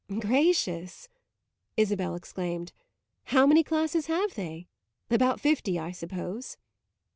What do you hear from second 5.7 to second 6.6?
I suppose."